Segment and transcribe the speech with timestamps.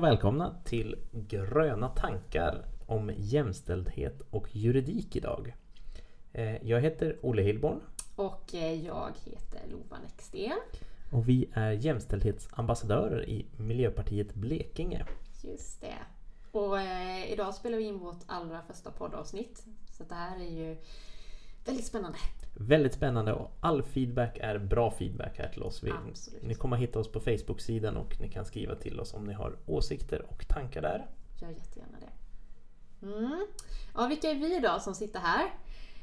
[0.00, 5.54] och välkomna till Gröna tankar om jämställdhet och juridik idag.
[6.32, 7.80] Eh, jag heter Olle Hillborn.
[8.16, 10.58] Och eh, jag heter Lova Näcksten.
[11.12, 15.06] Och vi är jämställdhetsambassadörer i Miljöpartiet Blekinge.
[15.42, 15.98] Just det.
[16.52, 19.64] Och eh, idag spelar vi in vårt allra första poddavsnitt.
[19.90, 20.76] Så det här är ju
[21.64, 22.18] väldigt spännande.
[22.62, 25.82] Väldigt spännande och all feedback är bra feedback här till oss.
[25.82, 25.92] Vi,
[26.42, 29.56] ni kommer hitta oss på Facebook-sidan och ni kan skriva till oss om ni har
[29.66, 31.06] åsikter och tankar där.
[31.40, 33.06] Gör jättegärna det.
[33.06, 33.46] Mm.
[33.94, 35.50] Ja, vilka är vi då som sitter här?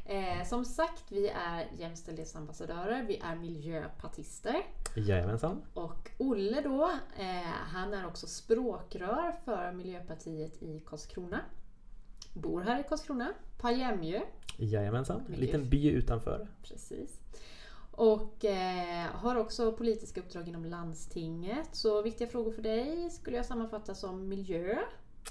[0.06, 4.66] Eh, som sagt, vi är jämställdhetsambassadörer, vi är miljöpartister.
[4.96, 5.62] Jajamensan.
[5.74, 11.40] Och Olle då, eh, han är också språkrör för Miljöpartiet i Karlskrona.
[12.41, 14.22] Bor här i Karlskrona, på Jämjö.
[14.58, 15.22] Jajamensan.
[15.34, 16.48] En liten by utanför.
[16.64, 17.20] Precis.
[17.91, 21.67] Och eh, har också politiska uppdrag inom landstinget.
[21.72, 24.78] Så viktiga frågor för dig skulle jag sammanfatta som miljö,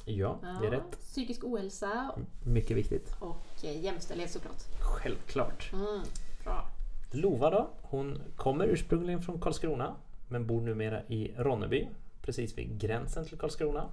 [0.05, 0.99] Ja, det är rätt.
[1.01, 2.11] psykisk ohälsa
[2.45, 3.17] Mycket viktigt.
[3.21, 4.63] och eh, jämställdhet såklart.
[4.81, 5.71] Självklart.
[5.73, 6.01] Mm,
[6.45, 6.65] bra.
[7.13, 9.95] Lova då, hon kommer ursprungligen från Karlskrona
[10.29, 11.89] men bor numera i Ronneby
[12.23, 13.89] precis vid gränsen till Karlskrona.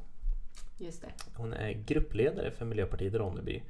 [0.77, 1.11] Just det.
[1.35, 3.63] Hon är gruppledare för Miljöpartiet Ronneby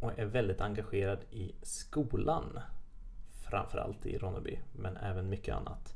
[0.00, 2.58] och är väldigt engagerad i skolan.
[3.50, 5.94] Framförallt i Ronneby men även mycket annat.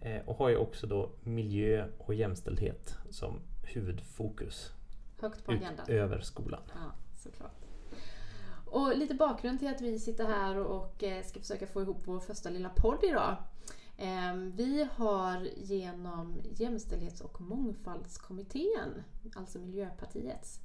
[0.00, 4.72] Eh, Och har ju också då miljö och jämställdhet som huvudfokus
[5.20, 5.84] Högt på agendan.
[5.88, 6.62] utöver skolan.
[6.74, 7.52] Ja, såklart.
[8.66, 12.20] Och lite bakgrund till att vi sitter här och eh, ska försöka få ihop vår
[12.20, 13.36] första lilla podd idag.
[14.02, 19.02] Ehm, vi har genom Jämställdhets och mångfaldskommittén,
[19.34, 20.60] alltså Miljöpartiets,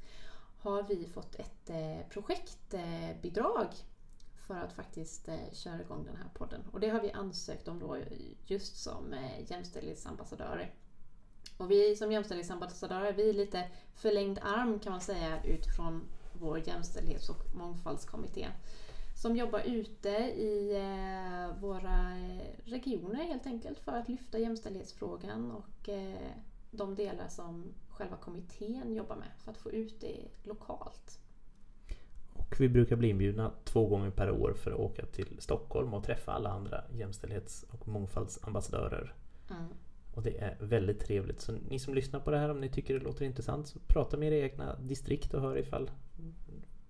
[0.60, 3.68] har vi fått ett eh, projektbidrag
[4.48, 6.62] för att faktiskt eh, köra igång den här podden.
[6.72, 7.98] Och det har vi ansökt om då
[8.46, 10.74] just som eh, jämställdhetsambassadörer.
[11.58, 17.30] Och vi som jämställdhetsambassadörer, vi är lite förlängd arm kan man säga utifrån vår jämställdhets
[17.30, 18.48] och mångfaldskommitté.
[19.16, 25.90] Som jobbar ute i eh, våra eh, regioner helt enkelt för att lyfta jämställdhetsfrågan och
[25.90, 26.32] eh,
[26.72, 31.20] de delar som själva kommittén jobbar med för att få ut det lokalt.
[32.34, 36.04] Och vi brukar bli inbjudna två gånger per år för att åka till Stockholm och
[36.04, 39.14] träffa alla andra jämställdhets och mångfaldsambassadörer.
[39.50, 39.64] Mm.
[40.16, 41.42] Och det är väldigt trevligt.
[41.42, 44.18] Så ni som lyssnar på det här, om ni tycker det låter intressant, så prata
[44.18, 45.92] med era egna distrikt och hör ifall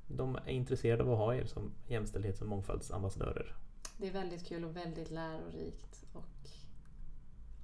[0.08, 3.56] de är intresserade av att ha er som jämställdhets och mångfaldsambassadörer.
[3.98, 6.50] Det är väldigt kul och väldigt lärorikt och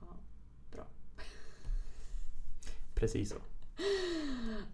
[0.02, 0.07] ja,
[0.72, 0.84] bra.
[2.96, 3.35] Precis så.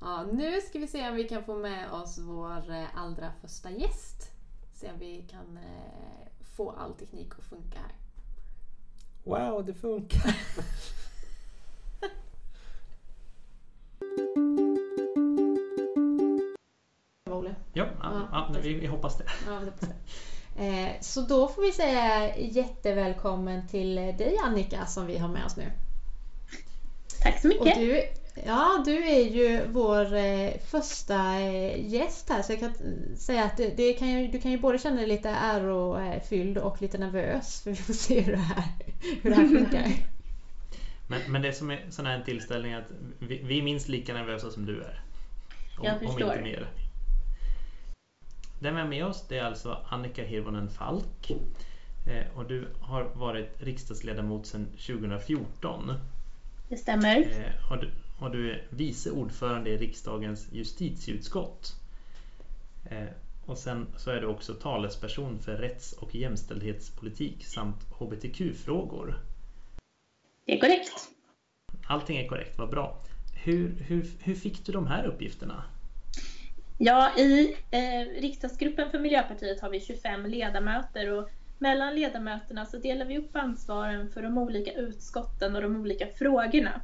[0.02, 3.72] Ja, nu ska vi se om vi kan få med oss vår eh, allra första
[3.72, 4.32] gäst.
[4.74, 7.96] Se om vi kan eh, få all teknik att funka här.
[9.24, 10.36] Wow, det funkar!
[17.34, 17.56] Olle.
[17.74, 19.24] Ja, ja, ja vi, vi hoppas det.
[19.48, 19.96] Ja, vi hoppas det.
[20.66, 25.58] Eh, Så då får vi säga jättevälkommen till dig Annika som vi har med oss
[25.58, 25.72] nu.
[27.22, 27.80] Tack så Och mycket.
[27.80, 28.04] du,
[28.46, 32.74] ja, du är ju vår eh, första eh, gäst här så jag kan
[33.18, 36.82] säga att det, det kan ju, du kan ju både känna dig lite ärofylld och
[36.82, 38.64] lite nervös för vi får se hur det här,
[39.22, 39.92] hur det här funkar.
[41.10, 42.88] Men, men det som är sån här en tillställning är att
[43.20, 45.02] vi, vi är minst lika nervösa som du är.
[45.80, 46.32] Om, Jag om förstår.
[46.32, 46.68] inte mer.
[48.60, 51.32] Den vi har med oss det är alltså Annika Hirvonen Falk.
[52.08, 55.94] Eh, och du har varit riksdagsledamot sedan 2014.
[56.70, 57.20] Det stämmer.
[57.20, 61.76] Eh, och, du, och du är vice ordförande i riksdagens justitieutskott.
[62.86, 63.08] Eh,
[63.46, 69.20] och sen så är du också talesperson för rätts och jämställdhetspolitik samt HBTQ-frågor.
[70.46, 71.10] Det är korrekt.
[71.88, 73.04] Allting är korrekt, vad bra.
[73.34, 75.64] Hur, hur, hur fick du de här uppgifterna?
[76.78, 83.06] Ja, i eh, riksdagsgruppen för Miljöpartiet har vi 25 ledamöter och mellan ledamöterna så delar
[83.06, 86.82] vi upp ansvaren för de olika utskotten och de olika frågorna.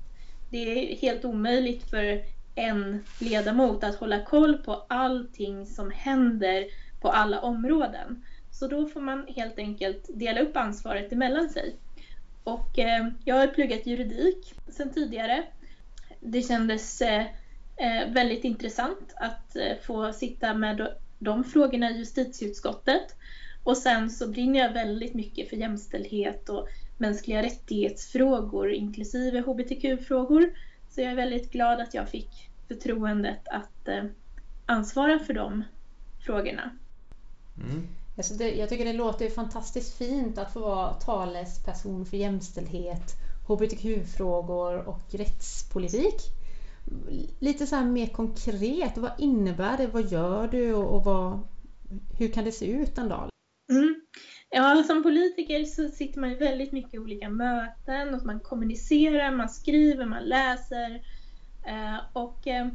[0.49, 2.21] Det är helt omöjligt för
[2.55, 6.65] en ledamot att hålla koll på allting som händer
[7.01, 8.25] på alla områden.
[8.51, 11.75] Så då får man helt enkelt dela upp ansvaret emellan sig.
[12.43, 15.43] Och eh, jag har pluggat juridik sedan tidigare.
[16.19, 17.25] Det kändes eh,
[18.13, 20.87] väldigt intressant att eh, få sitta med de,
[21.19, 23.15] de frågorna i justitieutskottet.
[23.63, 26.67] Och sen så brinner jag väldigt mycket för jämställdhet och
[26.97, 30.49] mänskliga rättighetsfrågor inklusive hbtq-frågor.
[30.89, 34.03] Så jag är väldigt glad att jag fick förtroendet att eh,
[34.65, 35.63] ansvara för de
[36.25, 36.69] frågorna.
[37.57, 37.87] Mm.
[38.17, 43.13] Alltså det, jag tycker det låter fantastiskt fint att få vara talesperson för jämställdhet,
[43.47, 46.42] hbtq-frågor och rättspolitik
[47.39, 49.87] lite så mer konkret, vad innebär det?
[49.87, 51.39] Vad gör du och, och vad,
[52.19, 53.29] hur kan det se ut en dag?
[53.69, 54.01] Mm.
[54.49, 59.31] Ja, alltså som politiker så sitter man i väldigt mycket olika möten och man kommunicerar,
[59.31, 61.01] man skriver, man läser.
[61.65, 62.67] Eh, och eh,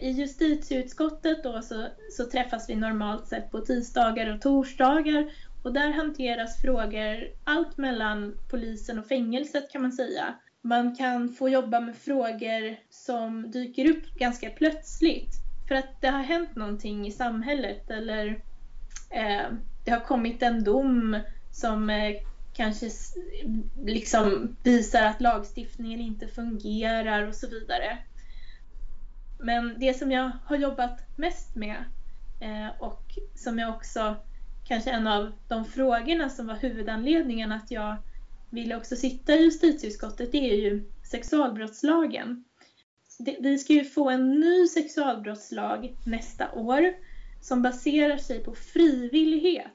[0.00, 5.30] i justitieutskottet då så, så träffas vi normalt sett på tisdagar och torsdagar
[5.62, 10.34] och där hanteras frågor allt mellan polisen och fängelset kan man säga.
[10.62, 15.34] Man kan få jobba med frågor som dyker upp ganska plötsligt
[15.68, 18.28] för att det har hänt någonting i samhället eller
[19.10, 19.46] eh,
[19.84, 21.20] det har kommit en dom
[21.52, 22.16] som eh,
[22.54, 22.90] kanske
[23.84, 27.98] liksom visar att lagstiftningen inte fungerar och så vidare.
[29.40, 31.84] Men det som jag har jobbat mest med
[32.40, 34.16] eh, och som jag också
[34.64, 37.96] kanske en av de frågorna som var huvudanledningen att jag
[38.52, 42.44] ville också sitta i justitieutskottet, det är ju sexualbrottslagen.
[43.40, 46.94] Vi ska ju få en ny sexualbrottslag nästa år
[47.40, 49.66] som baserar sig på frivillighet,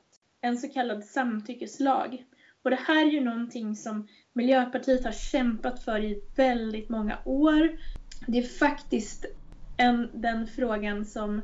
[0.41, 2.25] en så kallad samtyckeslag.
[2.63, 7.77] Och det här är ju någonting som Miljöpartiet har kämpat för i väldigt många år.
[8.27, 9.25] Det är faktiskt
[9.77, 11.41] en, den frågan som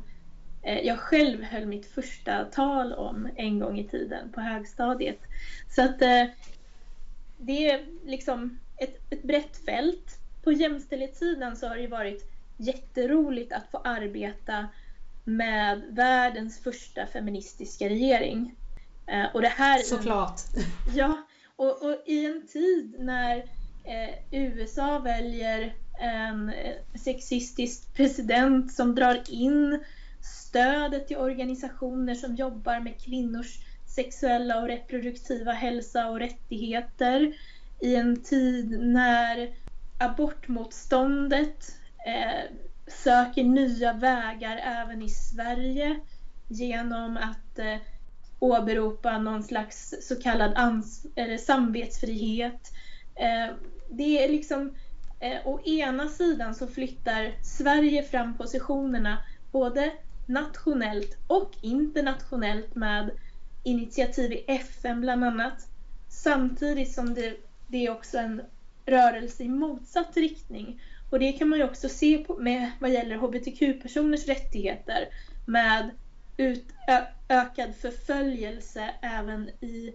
[0.63, 5.19] eh, jag själv höll mitt första tal om en gång i tiden på högstadiet.
[5.69, 6.23] Så att eh,
[7.45, 10.19] det är liksom ett, ett brett fält.
[10.43, 12.25] På jämställdhetssidan så har det varit
[12.57, 14.67] jätteroligt att få arbeta
[15.23, 18.55] med världens första feministiska regering.
[19.07, 20.41] Eh, och det här Såklart!
[20.95, 21.23] Ja,
[21.55, 23.37] och, och i en tid när
[23.83, 26.51] eh, USA väljer en
[27.03, 29.83] sexistisk president som drar in
[30.21, 33.59] stödet till organisationer som jobbar med kvinnors
[33.95, 37.33] sexuella och reproduktiva hälsa och rättigheter
[37.79, 39.49] i en tid när
[39.97, 41.75] abortmotståndet
[42.05, 42.51] eh,
[42.87, 45.99] söker nya vägar även i Sverige
[46.47, 47.77] genom att eh,
[48.39, 52.71] åberopa någon slags så kallad ans eller samvetsfrihet.
[53.15, 53.55] Eh,
[53.89, 54.75] det är liksom,
[55.19, 59.17] eh, å ena sidan så flyttar Sverige fram positionerna
[59.51, 59.91] både
[60.25, 63.11] nationellt och internationellt med
[63.63, 65.67] initiativ i FN bland annat.
[66.09, 67.37] Samtidigt som det,
[67.67, 68.41] det är också en
[68.85, 70.81] rörelse i motsatt riktning.
[71.09, 75.09] Och det kan man ju också se på med vad gäller hbtq-personers rättigheter
[75.45, 75.91] med
[76.37, 79.93] utökad förföljelse även i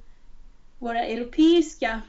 [0.78, 2.00] våra europeiska,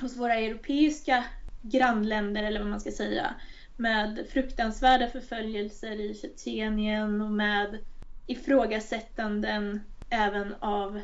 [0.00, 1.24] hos våra europeiska
[1.62, 3.34] grannländer eller vad man ska säga
[3.76, 7.78] med fruktansvärda förföljelser i Tjetjenien och med
[8.26, 9.80] ifrågasättanden
[10.12, 11.00] även av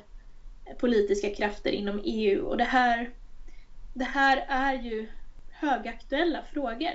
[0.80, 2.44] politiska krafter inom EU.
[2.44, 3.10] Och det här,
[3.94, 5.08] det här är ju
[5.50, 6.94] högaktuella frågor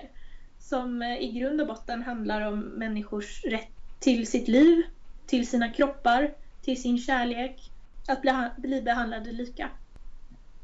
[0.59, 3.69] som eh, i grund och botten handlar om människors rätt
[3.99, 4.83] till sitt liv,
[5.25, 7.71] till sina kroppar, till sin kärlek,
[8.07, 9.69] att bli, bli behandlade lika.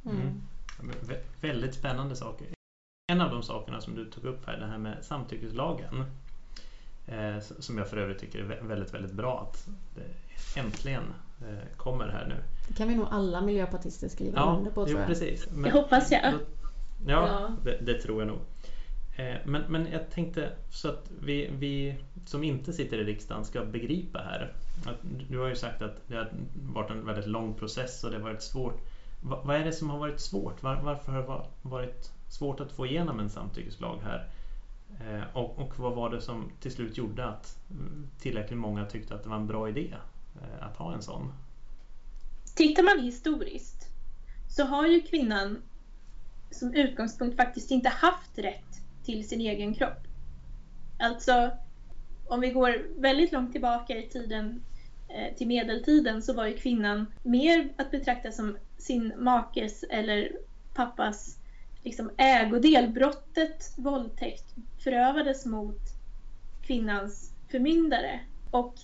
[0.06, 0.42] Mm.
[0.80, 0.96] Mm.
[1.42, 2.48] Väldigt spännande saker.
[3.12, 6.06] En av de sakerna som du tog upp här, det här med samtyckeslagen.
[7.08, 11.29] Eh, som jag för övrigt tycker är väldigt, väldigt bra att det äntligen eh,
[11.78, 12.36] kommer här nu.
[12.68, 15.08] Det kan vi nog alla miljöpartister skriva ja, under på tror jag.
[15.08, 15.48] Precis.
[15.52, 16.34] Men, det hoppas jag.
[16.34, 16.40] Då,
[17.08, 17.50] ja, ja.
[17.64, 18.40] Det, det, tror jag nog.
[19.16, 23.66] Eh, men, men jag tänkte så att vi, vi som inte sitter i riksdagen ska
[23.66, 24.54] begripa här.
[24.86, 24.98] Att,
[25.30, 28.24] du har ju sagt att det har varit en väldigt lång process och det har
[28.24, 28.82] varit svårt.
[29.22, 30.64] Va, vad är det som har varit svårt?
[30.64, 34.28] Var, varför har det varit svårt att få igenom en samtyckeslag här.
[35.00, 37.60] Eh, och, och, vad var det som till slut gjorde att
[38.20, 39.98] tillräckligt många tyckte att det var en bra idé eh,
[40.36, 41.34] Eh, att ha en sån?
[42.56, 43.88] Tittar man historiskt
[44.50, 45.62] så har ju kvinnan
[46.52, 50.08] som utgångspunkt faktiskt inte haft rätt till sin egen kropp.
[51.00, 51.52] Alltså,
[52.28, 54.64] om vi går väldigt långt tillbaka i tiden
[55.08, 60.32] eh, till medeltiden så var ju kvinnan mer att betrakta som sin makes eller
[60.74, 61.38] pappas
[61.84, 62.90] liksom ägodel.
[62.90, 65.82] Brottet våldtäkt förövades mot
[66.62, 68.20] kvinnans förmyndare.
[68.52, 68.76] Och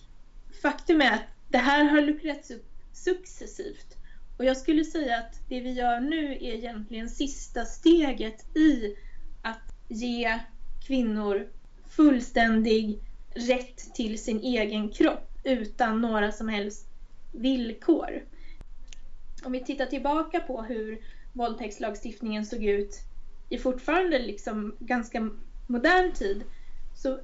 [0.62, 3.98] faktum är att det här har luckrats upp successivt.
[4.38, 8.96] Och jag skulle säga att det vi gör nu är egentligen sista steget i
[9.42, 10.40] att ge
[10.88, 11.48] kvinnor
[11.90, 13.00] fullständig
[13.34, 16.88] rätt till sin egen kropp utan några som helst
[17.32, 18.26] villkor.
[19.44, 21.02] Om vi tittar tillbaka på hur
[21.34, 23.00] våldtäktslagstiftningen såg ut
[23.50, 25.30] i fortfarande liksom ganska
[25.68, 26.44] modern tid
[26.96, 27.20] så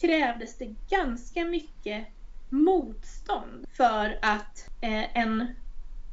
[0.00, 2.06] krävdes det ganska mycket
[2.52, 5.46] motstånd för att eh, en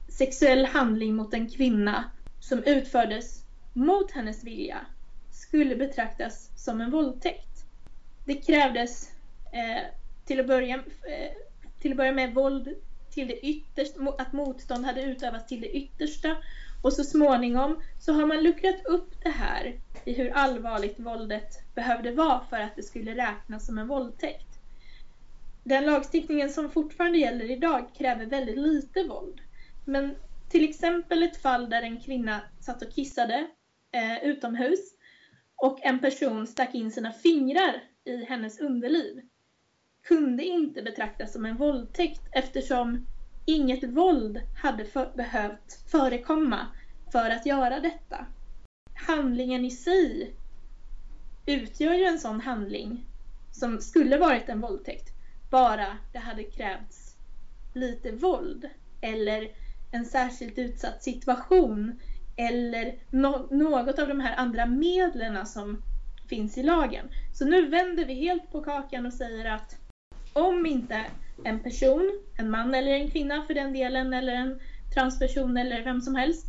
[0.07, 2.03] sexuell handling mot en kvinna
[2.39, 3.43] som utfördes
[3.73, 4.77] mot hennes vilja
[5.31, 7.65] skulle betraktas som en våldtäkt.
[8.25, 9.11] det krävdes
[9.51, 9.83] eh,
[10.25, 11.31] till, att börja, eh,
[11.79, 12.75] till att börja med våld
[13.11, 16.37] till det yttersta, att motstånd hade utövats till det yttersta
[16.81, 22.11] och så småningom så har man luckrat upp det här i hur allvarligt våldet behövde
[22.11, 24.48] vara för att det skulle räknas som en våldtäkt.
[25.63, 29.41] Den lagstiftningen som fortfarande gäller idag kräver väldigt lite våld.
[29.85, 30.15] Men
[30.49, 33.47] till exempel ett fall där en kvinna satt och kissade
[33.91, 34.79] eh, utomhus
[35.55, 39.21] och en person stack in sina fingrar i hennes underliv
[40.03, 43.05] kunde inte betraktas som en våldtäkt eftersom
[43.45, 46.67] inget våld hade för, behövt förekomma
[47.11, 48.25] för att göra detta.
[48.93, 50.35] Handlingen i sig
[51.45, 53.05] utgör ju en sån handling
[53.51, 55.18] som skulle varit en våldtäkt
[55.49, 57.15] bara det hade krävts
[57.73, 58.69] lite våld
[59.01, 59.51] eller
[59.91, 61.99] en särskilt utsatt situation
[62.35, 65.81] eller no något av de här andra medlen som
[66.29, 67.09] finns i lagen.
[67.33, 69.77] Så nu vänder vi helt på kakan och säger att
[70.33, 71.05] om inte
[71.43, 74.59] en person, en man eller en kvinna för den delen, eller en
[74.93, 76.47] transperson eller vem som helst,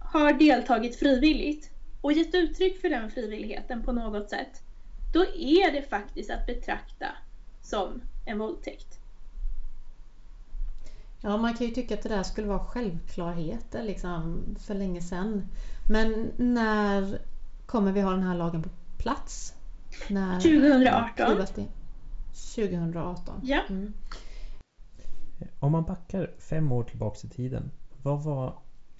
[0.00, 4.62] har deltagit frivilligt och gett uttryck för den frivilligheten på något sätt,
[5.12, 7.06] då är det faktiskt att betrakta
[7.64, 9.00] som en våldtäkt.
[11.20, 15.46] Ja, man kan ju tycka att det där skulle vara självklarheter liksom för länge sedan.
[15.88, 17.18] Men när
[17.66, 19.54] kommer vi ha den här lagen på plats?
[20.10, 21.66] När 2018.
[22.56, 23.40] 2018.
[23.42, 23.60] Ja.
[23.68, 23.92] Mm.
[25.58, 27.70] Om man backar fem år tillbaks i tiden.
[28.02, 28.58] Vad var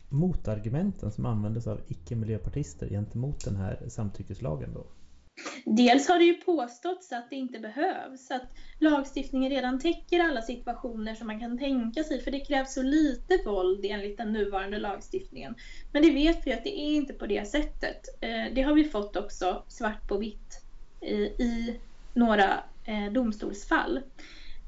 [0.08, 4.86] motargumenten som användes av icke-miljöpartister gentemot den här samtyckeslagen då?
[5.64, 8.42] Dels har det ju påståtts att det inte behövs, att
[8.78, 13.38] lagstiftningen redan täcker alla situationer som man kan tänka sig, för det krävs så lite
[13.44, 15.54] våld enligt den nuvarande lagstiftningen.
[15.92, 18.08] Men det vet vi att det är inte på det sättet.
[18.20, 20.60] Eh, det har vi fått också svart på vitt
[21.38, 21.80] i
[22.14, 24.00] några eh, domstolsfall.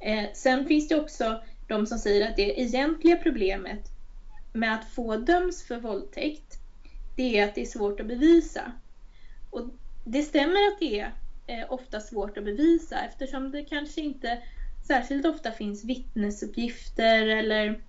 [0.00, 3.80] Eh, sen finns det också de som säger att det egentliga problemet
[4.52, 6.58] med att få döms för våldtäkt,
[7.16, 8.73] det är att det är svårt att bevisa.
[9.50, 9.70] Och
[10.06, 11.12] det stämmer att det är
[11.46, 14.42] eh, ofta svårt att bevisa eftersom det kanske inte
[14.86, 17.80] särskilt ofta finns vittnesuppgifter eller,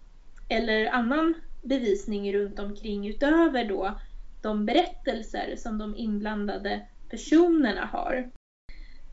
[0.50, 4.00] eller annan bevisning runt omkring utöver då
[4.42, 8.32] de berättelser som de inblandade personerna har.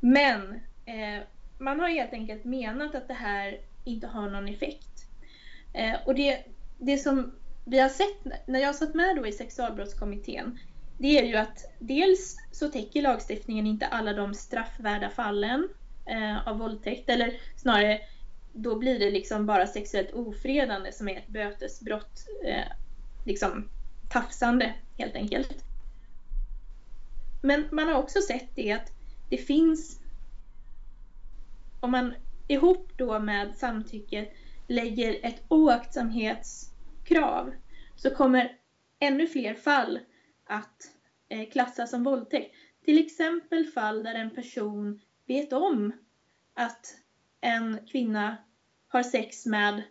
[0.00, 1.23] Men eh,
[1.58, 5.06] man har helt enkelt menat att det här inte har någon effekt.
[5.73, 6.44] Eh, och det,
[6.78, 7.32] det som
[7.64, 10.58] vi har sett när jag satt med då i sexualbrottskommittén
[10.98, 15.68] det är ju att dels så täcker lagstiftningen inte alla de straffvärda fallen
[16.06, 18.00] eh, av våldtäkt eller snarare
[18.52, 22.64] då blir det liksom bara sexuellt ofredande som är ett bötesbrott, eh,
[23.24, 23.68] liksom
[24.10, 25.64] tafsande helt enkelt.
[27.42, 28.92] Men man har också sett det att
[29.30, 30.00] det finns,
[31.80, 32.14] om man
[32.48, 34.28] ihop då med samtycke
[34.66, 37.52] lägger ett oaktsamhetskrav
[37.96, 38.52] så kommer
[39.00, 39.98] ännu fler fall
[40.46, 40.90] att
[41.28, 42.54] eh, klassas som våldtäkt.
[42.84, 45.92] Till exempel fall där en person vet om
[46.54, 46.96] att
[47.40, 48.36] en kvinna
[48.88, 49.82] har sex med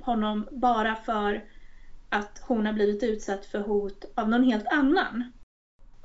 [0.00, 1.44] honom bara för
[2.08, 5.32] att hon har blivit utsatt för hot av någon helt annan.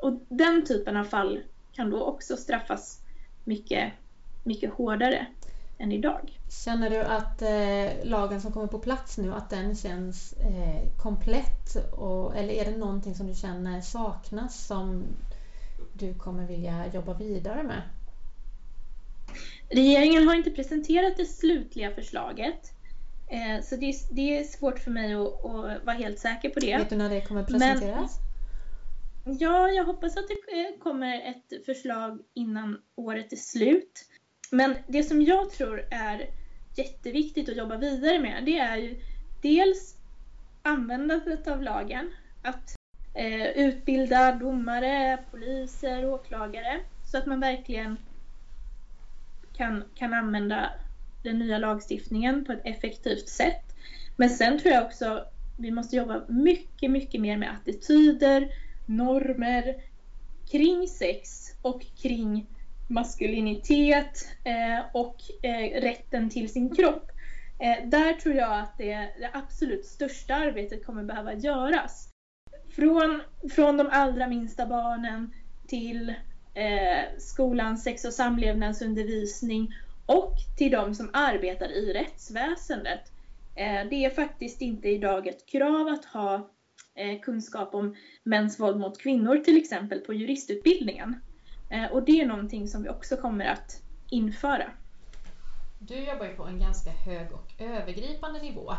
[0.02, 1.42] Och den typen av fall
[1.74, 3.02] kan då också straffas
[3.44, 3.94] mycket,
[4.44, 5.26] mycket hårdare
[5.78, 6.40] än idag.
[6.66, 11.76] Känner du att eh, lagen som kommer på plats nu, att den känns eh, komplett?
[11.92, 15.04] Och, eller är det någonting som du känner saknas som
[15.94, 17.82] du kommer vilja jobba vidare med?
[19.70, 22.72] Regeringen har inte presenterat det slutliga förslaget.
[23.28, 26.78] Eh, så det, det, är svårt för mig att, att, vara helt säker på det.
[26.78, 28.20] Vet du när det kommer presenteras?
[29.26, 34.06] Men, ja, jag hoppas att det eh, kommer ett förslag innan året är slut.
[34.52, 36.30] Men det som jag tror är
[36.76, 39.02] jätteviktigt att jobba vidare med det är ju
[39.42, 39.98] dels
[40.62, 42.12] användandet av lagen.
[42.42, 42.76] Att
[43.14, 47.98] eh, utbilda domare, poliser, åklagare så att man verkligen
[49.54, 50.70] kan, kan använda
[51.24, 53.76] den nya lagstiftningen på ett effektivt sätt.
[54.16, 55.26] Men sen tror jag också
[55.58, 58.52] vi måste jobba mycket, mycket mer med attityder,
[58.86, 59.76] normer
[60.52, 62.48] kring sex och kring
[62.88, 67.12] maskulinitet eh, och eh, rätten till sin kropp.
[67.60, 72.10] Eh, där tror jag att det, det, absolut största arbetet kommer behöva göras.
[72.76, 75.34] Från, från de allra minsta barnen
[75.68, 76.10] till
[76.54, 79.74] eh, skolans sex och samlevnadsundervisning
[80.06, 83.12] och till de som arbetar i rättsväsendet.
[83.56, 86.50] Eh, det är faktiskt inte idag ett krav att ha
[86.96, 91.16] eh, kunskap om mäns våld mot kvinnor till exempel på juristutbildningen.
[91.70, 94.72] Eh, och det är någonting som vi också kommer att införa.
[95.80, 98.74] Du jobbar ju på en ganska hög och övergripande nivå.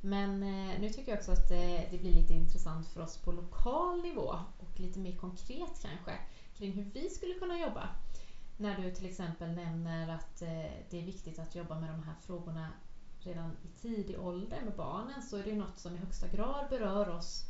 [0.00, 3.32] Men eh, nu tycker jag också att eh, det blir lite intressant för oss på
[3.32, 6.18] lokal nivå och lite mer konkret kanske
[6.56, 7.88] kring hur vi skulle kunna jobba.
[8.56, 10.38] När du till exempel nämner att
[10.90, 12.68] det är viktigt att jobba med de här frågorna
[13.24, 17.08] redan i tidig ålder med barnen så är det något som i högsta grad berör
[17.08, 17.42] oss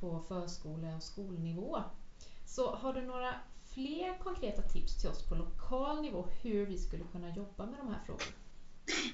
[0.00, 1.82] på förskole och skolnivå.
[2.44, 3.34] Så har du några
[3.74, 7.88] fler konkreta tips till oss på lokal nivå hur vi skulle kunna jobba med de
[7.88, 8.32] här frågorna?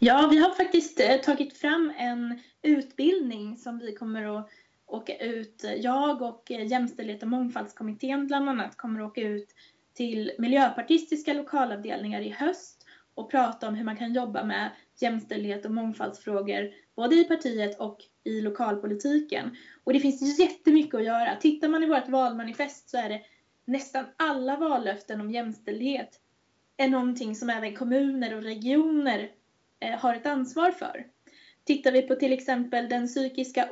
[0.01, 4.49] Ja, vi har faktiskt eh, tagit fram en utbildning som vi kommer att
[4.87, 5.65] åka ut.
[5.65, 9.55] Eh, jag och eh, Jämställdhet och mångfaldskommittén bland annat kommer att åka ut
[9.95, 12.85] till miljöpartistiska lokalavdelningar i höst
[13.15, 17.99] och prata om hur man kan jobba med jämställdhet och mångfaldsfrågor både i partiet och
[18.25, 19.57] i lokalpolitiken.
[19.85, 21.37] Och det finns jättemycket att göra.
[21.37, 23.23] Tittar man i vårt valmanifest så är det
[23.69, 26.21] nästan alla vallöften om jämställdhet
[26.77, 29.31] är någonting som även kommuner och regioner
[29.81, 31.07] eh, har ett ansvar för.
[31.65, 33.69] Tittar vi på till exempel den psykiska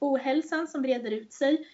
[0.00, 1.68] ohälsan som breder ut sig,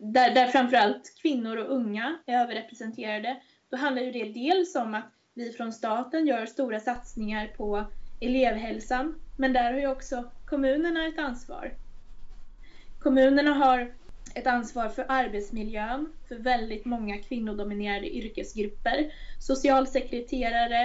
[0.00, 5.12] där, där framförallt kvinnor och unga är överrepresenterade, då handlar ju det dels om att
[5.34, 7.84] vi från staten gör stora satsningar på
[8.20, 11.72] elevhälsan, men där har ju också kommunerna ett ansvar.
[12.98, 13.92] Kommunerna har
[14.34, 19.12] ett ansvar för arbetsmiljön för väldigt många kvinnodominerade yrkesgrupper.
[19.38, 20.82] Socialsekreterare,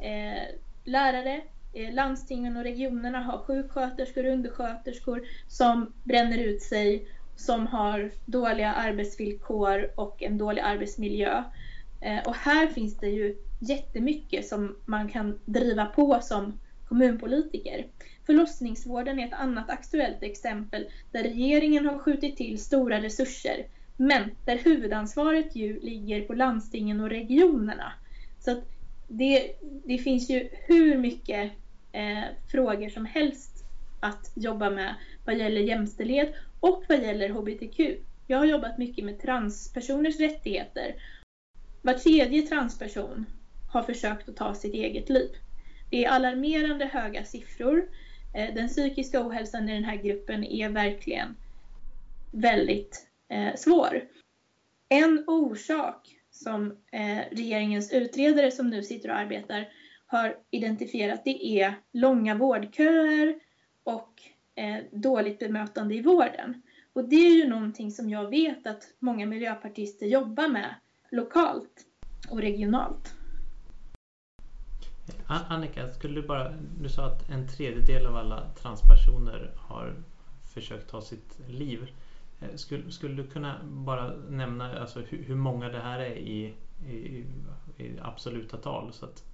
[0.00, 0.42] eh,
[0.84, 1.40] lärare,
[1.72, 8.72] eh, landstingen och regionerna har sjuksköterskor och undersköterskor som bränner ut sig, som har dåliga
[8.72, 11.44] arbetsvillkor och en dålig arbetsmiljö.
[12.00, 16.58] Eh, och här finns det ju jättemycket som man kan driva på som
[16.94, 17.86] kommunpolitiker.
[18.26, 24.56] Förlossningsvården är ett annat aktuellt exempel där regeringen har skjutit till stora resurser men där
[24.56, 27.92] huvudansvaret ju ligger på landstingen och regionerna.
[28.40, 28.64] Så att
[29.08, 29.52] det,
[29.84, 31.52] det finns ju hur mycket
[31.92, 33.64] eh, frågor som helst
[34.00, 37.80] att jobba med vad gäller jämställdhet och vad gäller HBTQ.
[38.26, 40.94] Jag har jobbat mycket med transpersoners rättigheter.
[41.82, 43.26] Var tredje transperson
[43.68, 45.30] har försökt att ta sitt eget liv.
[45.90, 47.88] Det är alarmerande höga siffror.
[48.34, 51.36] Eh, den psykiska ohälsan i den här gruppen är verkligen
[52.32, 54.04] väldigt eh, svår.
[54.88, 59.68] En orsak som eh, regeringens utredare som nu sitter och arbetar
[60.06, 63.38] har identifierat det är långa vårdköer
[63.84, 64.22] och
[64.90, 66.62] dåligt bemötande i vården.
[66.92, 70.74] Och det är ju någonting som jag vet att många miljöpartister jobbar med
[71.10, 71.86] lokalt
[72.30, 73.13] och regionalt.
[75.26, 76.52] Annika, skulle du bara...
[76.80, 79.94] Du sa att en tredjedel av alla transpersoner har
[80.54, 81.90] försökt ta sitt liv.
[82.40, 86.54] Eh, skulle, skulle du kunna bara nämna alltså, hur, hur många det här är i,
[86.86, 87.24] i,
[87.76, 89.24] i, absoluta tal så att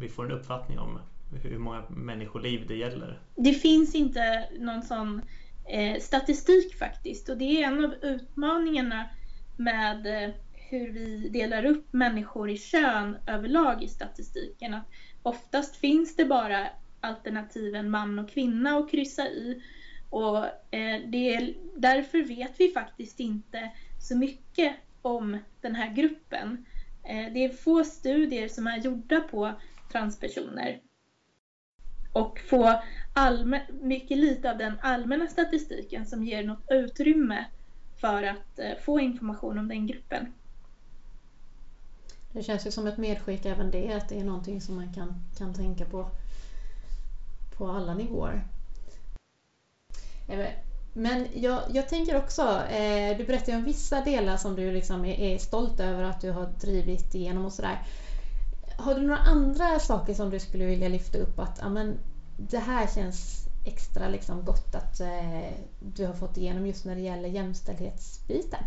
[0.00, 0.98] vi får en uppfattning om
[1.42, 3.20] hur många människoliv det gäller?
[3.34, 5.22] Det finns inte någon sån
[5.68, 9.08] eh, statistik faktiskt och det är en av utmaningarna
[9.56, 10.34] med eh,
[10.68, 14.74] hur vi delar upp människor i kön överlag i statistiken.
[14.74, 14.86] Att
[15.22, 16.68] oftast finns det bara
[17.00, 19.62] alternativen man och kvinna att kryssa i.
[20.10, 26.66] Och eh, det är, därför vet vi faktiskt inte så mycket om den här gruppen.
[27.04, 29.52] Eh, det är få studier som är gjorda på
[29.92, 30.80] transpersoner.
[32.12, 32.82] Och få
[33.14, 37.44] allmän, mycket lite av den allmänna statistiken som ger något utrymme
[38.00, 40.32] för att eh, få information om den gruppen.
[42.36, 45.14] Det känns ju som ett medskick även det, att det är någonting som man kan,
[45.38, 46.10] kan tänka på
[47.56, 48.46] på alla nivåer.
[50.28, 50.46] Eh,
[50.92, 55.14] men jag, jag tänker också, eh, du berättade om vissa delar som du liksom är,
[55.14, 57.82] är, stolt över att du har drivit igenom och sådär.
[58.76, 61.98] Har du några andra saker som du skulle vilja lyfta upp att amen,
[62.36, 67.02] det här känns extra liksom gott att eh, du har fått igenom just när det
[67.02, 68.64] gäller jämställdhetsbiten?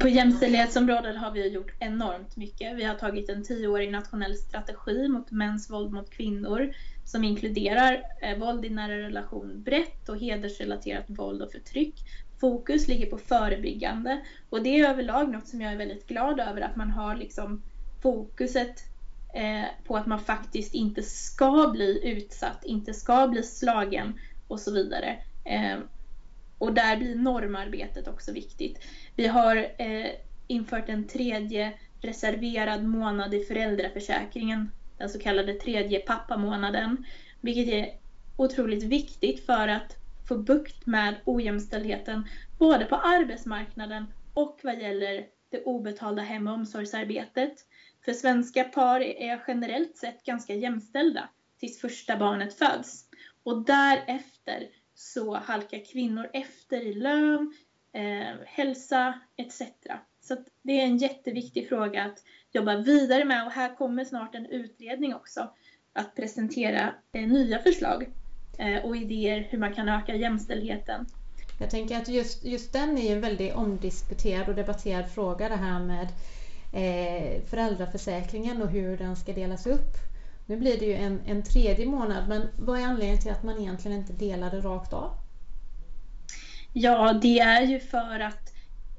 [0.00, 2.76] På jämställdhetsområdet har vi gjort enormt mycket.
[2.76, 8.38] Vi har tagit en tioårig nationell strategi mot mäns våld mot kvinnor som inkluderar eh,
[8.38, 11.94] våld i nära relation brett och hedersrelaterat våld och förtryck.
[12.40, 16.60] Fokus ligger på förebyggande och det är överlag något som jag är väldigt glad över
[16.60, 17.62] att man har liksom
[18.02, 18.84] fokuset
[19.34, 24.72] eh, på att man faktiskt inte ska bli utsatt, inte ska bli slagen och så
[24.72, 25.18] vidare.
[25.44, 25.78] Eh,
[26.58, 28.78] och där blir normarbetet också viktigt.
[29.16, 30.10] Vi har eh,
[30.46, 37.04] infört en tredje reserverad månad i föräldraförsäkringen, den så kallade tredje pappamånaden,
[37.40, 37.88] vilket är
[38.36, 39.96] otroligt viktigt för att
[40.28, 47.54] få bukt med ojämställdheten både på arbetsmarknaden och vad gäller det obetalda hem och omsorgsarbetet.
[48.04, 51.28] För svenska par är generellt sett ganska jämställda
[51.60, 53.04] tills första barnet föds.
[53.42, 54.68] Och därefter
[55.04, 57.54] så halkar kvinnor efter i lön,
[57.92, 59.62] eh, hälsa etc.
[60.20, 62.18] Så det är en jätteviktig fråga att
[62.52, 65.50] jobba vidare med och här kommer snart en utredning också
[65.92, 68.10] att presentera eh, nya förslag
[68.58, 71.06] eh, och idéer hur man kan öka jämställdheten.
[71.60, 75.80] Jag tänker att just, just den är en väldigt omdiskuterad och debatterad fråga det här
[75.80, 76.08] med
[76.74, 80.13] eh, föräldraförsäkringen och hur den ska delas upp.
[80.46, 83.60] Nu blir det ju en, en tredje månad men vad är anledningen till att man
[83.60, 85.16] egentligen inte delar det rakt av?
[86.72, 88.54] Ja, det är ju för att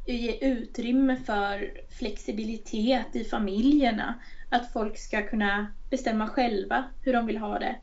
[0.06, 4.14] ge utrymme för flexibilitet i familjerna.
[4.50, 7.76] Att folk ska kunna bestämma själva hur de vill ha det.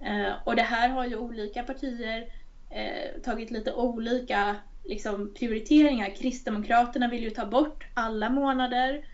[0.00, 2.26] Eh, och det här har ju olika partier
[2.70, 6.16] eh, tagit lite olika liksom, prioriteringar.
[6.16, 9.04] Kristdemokraterna vill ju ta bort alla månader.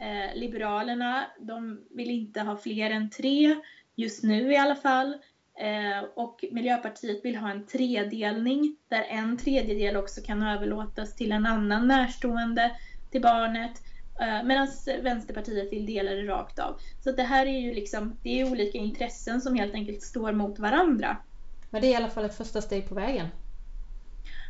[0.00, 3.56] Eh, Liberalerna, de vill inte ha fler än tre,
[3.94, 5.14] just nu i alla fall.
[5.58, 11.46] Eh, och Miljöpartiet vill ha en tredelning där en tredjedel också kan överlåtas till en
[11.46, 12.76] annan närstående
[13.10, 13.82] till barnet.
[14.20, 14.68] Eh, Medan
[15.02, 16.80] Vänsterpartiet vill dela det rakt av.
[17.04, 20.58] Så det här är ju liksom, det är olika intressen som helt enkelt står mot
[20.58, 21.16] varandra.
[21.70, 23.26] Men det är i alla fall ett första steg på vägen.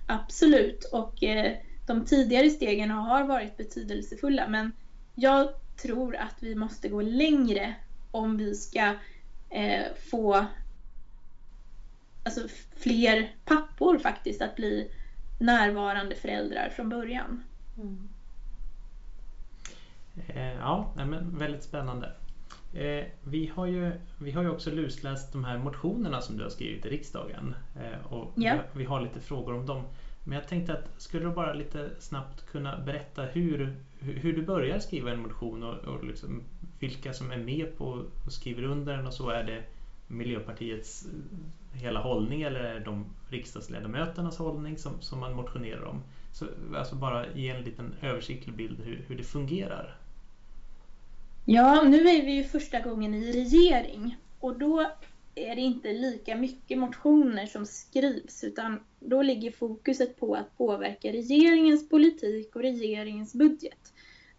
[0.07, 1.53] Absolut, och eh,
[1.87, 4.73] de tidigare stegen har varit betydelsefulla men
[5.21, 5.49] jag
[5.83, 7.75] tror att vi måste gå längre
[8.11, 8.95] om vi ska
[9.51, 10.47] eh, få
[12.25, 12.41] alltså,
[12.77, 14.91] fler pappor faktiskt att bli
[15.39, 17.45] närvarande föräldrar från början.
[17.77, 18.09] Mm.
[20.27, 22.13] Eh, ja, men väldigt spännande.
[22.75, 26.51] Eh, vi, har ju, vi har ju också lusläst de här motionerna som du har
[26.51, 27.55] skrivit i riksdagen.
[27.77, 29.85] Eh, och vi, vi, har lite frågor om dem.
[30.25, 34.79] Men jag tänkte att skulle du bara lite snabbt kunna berätta hur, hur du börjar
[34.79, 36.43] skriva en motion och, och liksom
[36.79, 39.31] vilka som är med på och skriver under den och så.
[39.31, 39.65] Är det
[40.07, 46.03] Miljöpartiets eh, hela hållning eller är det de riksdagsledamöternas hållning som, som man motionerar om?
[46.33, 49.97] Så, alltså bara ge en liten översiktlig bild hur, hur det fungerar.
[51.45, 54.91] Ja, nu är vi ju första gången i regering och då
[55.35, 61.13] är det inte lika mycket motioner som skrivs utan då ligger fokuset på att påverka
[61.13, 63.93] regeringens politik och regeringens budget.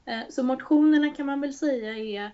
[0.06, 2.32] Eh, så motionerna kan man väl säga är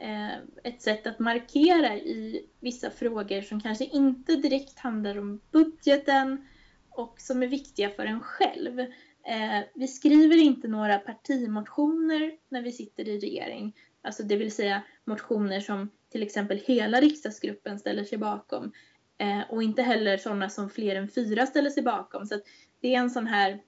[0.00, 6.48] eh, ett sätt att markera i vissa frågor som kanske inte direkt handlar om budgeten
[6.90, 8.80] och som är viktiga för en själv.
[8.80, 14.82] Eh, vi skriver inte några partimotioner när vi sitter i regering, alltså det vill säga
[15.04, 18.72] motioner som till exempel hela riksdagsgruppen ställer sig bakom
[19.20, 22.26] Eh, och inte heller sådana som fler än fyra ställer sig bakom.
[22.26, 22.40] Så
[22.80, 23.62] det är en sån här,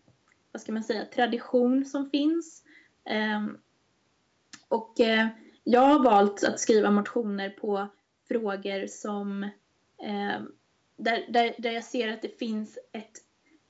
[0.53, 2.65] vad ska man säga, tradition som finns.
[3.05, 3.47] Eh,
[4.69, 5.27] och eh,
[5.65, 7.89] jag har valt att skriva motioner på
[8.29, 9.43] frågor som
[10.03, 10.53] ehm,
[10.97, 13.19] där, där, där jag ser att det finns ett,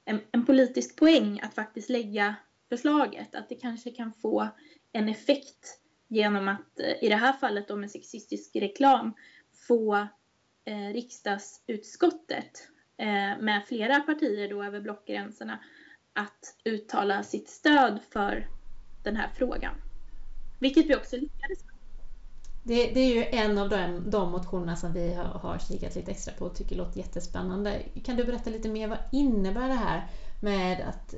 [0.05, 2.35] en, en politisk poäng att faktiskt lägga
[2.69, 3.35] förslaget.
[3.35, 4.49] Att det kanske kan få
[4.93, 9.15] en effekt genom att eh, i det här fallet då med sexistisk reklam
[9.69, 10.09] få
[10.65, 15.59] eh, riksdagsutskottet eh, med flera partier då över blockgränserna
[16.13, 18.49] att uttala sitt stöd för
[19.03, 19.75] den här frågan.
[20.59, 21.75] Vilket vi också lyckades med.
[22.65, 26.11] Det, det, är ju en av de, de motionerna som vi har, har kikat lite
[26.11, 27.83] extra på och tycker låter jättespännande.
[28.05, 30.07] Kan du berätta lite mer, vad innebär det här
[30.43, 31.15] med att,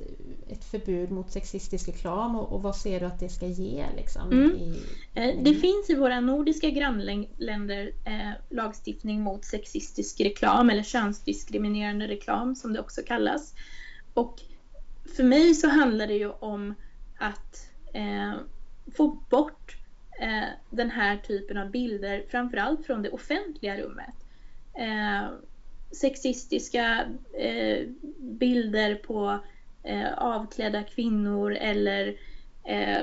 [0.47, 3.85] ett förbud mot sexistisk reklam och, och vad ser du att det ska ge?
[3.95, 4.51] Liksom, mm.
[4.51, 4.83] i,
[5.13, 12.55] eh, det finns i våra nordiska grannländer eh, lagstiftning mot sexistisk reklam eller könsdiskriminerande reklam
[12.55, 13.53] som det också kallas.
[14.13, 14.41] Och
[15.15, 16.73] för mig så handlar det ju om
[17.17, 18.33] att eh,
[18.97, 19.77] få bort
[20.19, 24.15] eh, den här typen av bilder, framförallt från det offentliga rummet.
[24.73, 25.29] Eh,
[25.91, 27.05] sexistiska
[27.39, 27.87] eh,
[28.19, 29.39] bilder på
[29.83, 32.15] eh, avklädda kvinnor eller
[32.63, 32.99] eh,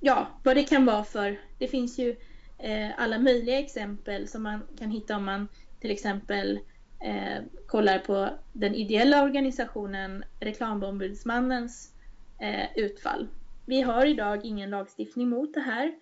[0.00, 1.40] ja, vad det kan vara för.
[1.58, 2.16] Det finns ju
[2.58, 5.48] eh, alla möjliga exempel som man kan hitta om man
[5.80, 6.58] till exempel
[7.04, 11.92] eh, kollar på den ideella organisationen Reklamombudsmannens
[12.40, 13.28] eh, utfall.
[13.66, 15.94] Vi har idag ingen lagstiftning mot det här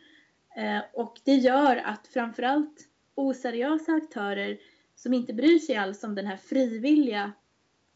[0.56, 4.58] eh, och det gör att framförallt oseriösa aktörer
[5.04, 7.32] som inte bryr sig alls om den här frivilliga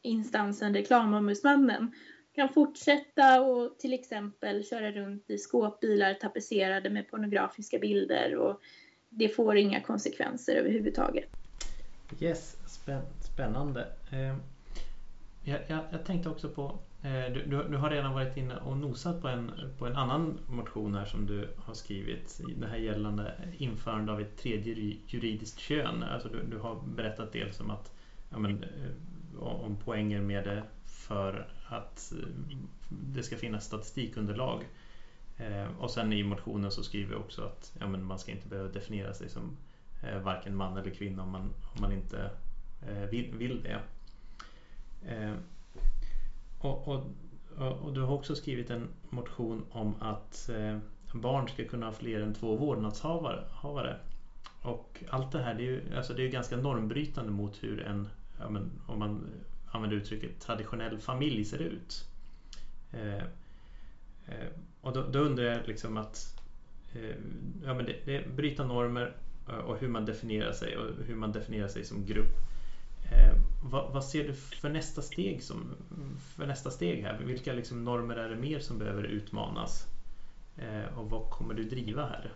[0.03, 1.93] instansen Reklamombudsmannen
[2.35, 8.61] kan fortsätta och till exempel köra runt i skåpbilar tapetserade med pornografiska bilder och
[9.09, 11.29] det får inga konsekvenser överhuvudtaget.
[12.21, 12.57] Yes,
[13.35, 13.87] spännande.
[14.13, 14.37] Eh,
[15.45, 18.77] jag, jag, jag tänkte också på, Eh, du, du, du, har redan varit inne och
[18.77, 22.41] nosat på en, på en annan motion här som du har skrivit.
[22.57, 26.03] Det här gällande införande av ett tredje juridiskt kön.
[26.03, 27.93] Alltså du, du har berättat dels om att
[28.31, 32.29] ja, men, eh, om poänger med det för att eh,
[32.89, 34.65] det ska finnas statistikunderlag.
[35.79, 38.69] Och sen i motionen så skriver vi också att ja, men man ska inte behöva
[38.69, 39.57] definiera sig som
[40.23, 42.31] varken man eller kvinna om man, om man inte
[43.11, 43.81] vill, vill det.
[46.59, 47.05] Och, och,
[47.57, 50.79] och, du har också skrivit en motion om att eh,
[51.13, 53.97] barn ska kunna ha fler än två vårdnadshavare.
[54.63, 58.09] Och allt det här det är ju alltså det är ganska normbrytande mot hur en,
[58.39, 59.27] ja, men, om man
[59.71, 62.05] använder uttrycket, traditionell familj ser ut.
[62.93, 63.23] Eh,
[64.27, 64.49] eh,
[64.81, 66.41] och då, då, undrar jag liksom att
[66.95, 67.17] eh,
[67.65, 69.17] ja, men det, det bryta normer
[69.49, 72.37] eh, och hur man definierar sig och hur man definierar sig som grupp.
[73.13, 75.75] Eh, vad, vad, ser du för nästa steg som,
[76.37, 77.19] för nästa steg här?
[77.19, 79.87] Vilka liksom normer är det mer som behöver utmanas?
[80.57, 82.33] Eh, och vad kommer du driva här?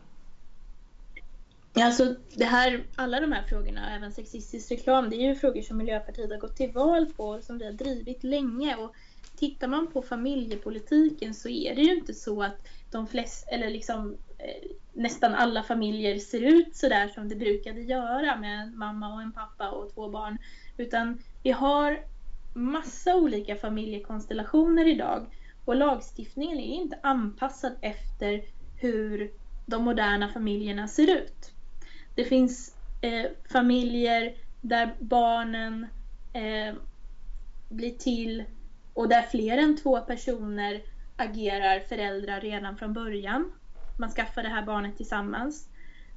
[1.75, 5.77] Alltså det här, alla de här frågorna, även sexistisk reklam, det är ju frågor som
[5.77, 8.77] Miljöpartiet har gått till val på och som vi har drivit länge.
[8.77, 8.95] Och
[9.37, 14.17] tittar man på familjepolitiken så är det ju inte så att de flesta, eller liksom
[14.39, 19.23] eh, nästan alla familjer ser ut sådär som det brukade göra med en mamma och
[19.23, 20.39] en pappa och två barn.
[20.77, 21.99] Utan vi har
[22.55, 25.27] massa olika familjekonstellationer idag
[25.65, 28.43] och lagstiftningen är inte anpassad efter
[28.81, 29.33] hur
[29.67, 31.53] de moderna familjerna ser ut.
[32.15, 35.87] Det finns eh, familjer där barnen
[36.33, 36.75] eh,
[37.69, 38.45] blir till
[38.95, 40.83] och där fler än två personer
[41.17, 43.53] agerar föräldrar redan från början.
[43.99, 45.69] Man skaffar det här barnet tillsammans.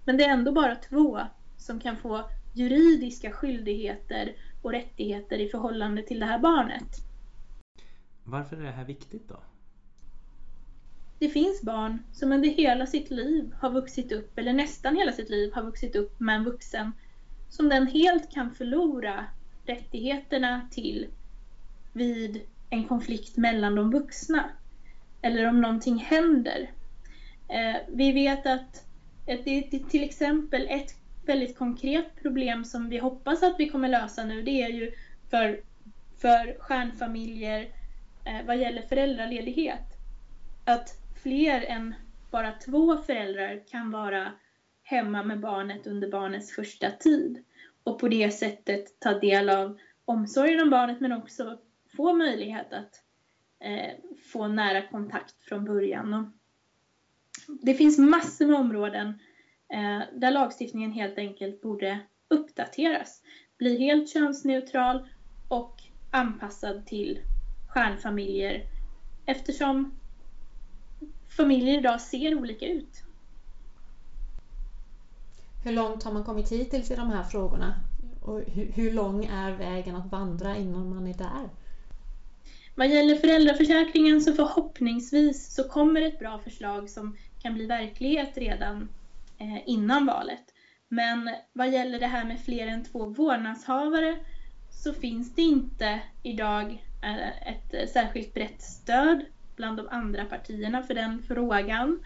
[0.05, 1.19] Men det är ändå bara två
[1.57, 6.97] som kan få juridiska skyldigheter och rättigheter i förhållande till det här barnet.
[8.23, 9.39] Varför är det här viktigt då?
[11.19, 15.29] Det finns barn som under hela sitt liv har vuxit upp, eller nästan hela sitt
[15.29, 16.91] liv har vuxit upp med en vuxen
[17.49, 19.25] som den helt kan förlora
[19.65, 21.07] rättigheterna till
[21.93, 24.49] vid en konflikt mellan de vuxna.
[25.21, 26.71] Eller om någonting händer.
[27.47, 28.85] Eh, vi vet att
[29.25, 34.25] det är till exempel ett väldigt konkret problem som vi hoppas att vi kommer lösa
[34.25, 34.41] nu.
[34.41, 34.91] Det är ju
[35.29, 35.61] för,
[36.21, 37.61] för stjärnfamiljer
[38.25, 39.83] eh, vad gäller föräldraledighet.
[40.65, 40.89] Att
[41.23, 41.95] fler än
[42.31, 44.31] bara två föräldrar kan vara
[44.83, 47.43] hemma med barnet under barnets första tid
[47.83, 51.59] och på det sättet ta del av omsorgen om barnet men också
[51.97, 53.03] få möjlighet att
[53.59, 53.93] eh,
[54.31, 56.13] få nära kontakt från början.
[56.13, 56.25] Och
[57.47, 59.15] det finns massor med områden eh,
[60.19, 63.21] där lagstiftningen helt enkelt borde uppdateras,
[63.57, 65.07] bli helt könsneutral
[65.47, 67.19] och anpassad till
[67.67, 68.63] stjärnfamiljer
[69.25, 69.91] eftersom
[71.37, 73.03] familjer idag ser olika ut.
[75.63, 77.75] Hur långt har man kommit hittills i de här frågorna?
[78.21, 78.41] Och
[78.73, 81.49] hur, lång är vägen att vandra innan man är där?
[82.75, 88.81] Vad gäller föräldraförsäkringen så förhoppningsvis så kommer ett bra förslag som kan bli verklighet redan
[88.81, 88.87] eh,
[89.45, 90.43] Eh, innan valet.
[90.87, 94.17] Men vad gäller det här med fler än två vårdnadshavare
[94.69, 100.83] så finns det inte idag eh, ett eh, särskilt brett stöd bland de andra partierna
[100.83, 101.99] för den frågan.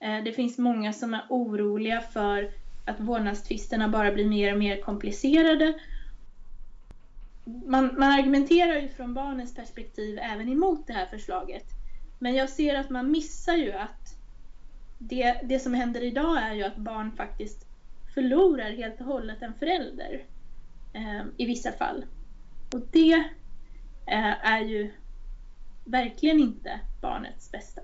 [0.00, 2.50] Eh, det finns många som är oroliga för
[2.84, 5.74] att vårdnadstvisterna bara blir mer och mer komplicerade.
[7.66, 11.64] Man, man argumenterar ju från barnens perspektiv även emot det här förslaget.
[12.18, 14.03] Men jag ser att man missar ju att
[14.98, 17.66] det, det som händer idag är ju att barn faktiskt
[18.14, 20.24] förlorar helt och hållet en förälder
[20.92, 22.04] eh, i vissa fall.
[22.74, 23.24] Och det
[24.06, 24.92] eh, är ju
[25.84, 27.80] verkligen inte barnets bästa.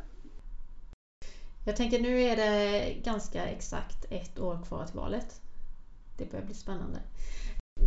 [1.67, 5.41] Jag tänker nu är det ganska exakt ett år kvar till valet.
[6.19, 6.99] Det börjar bli spännande.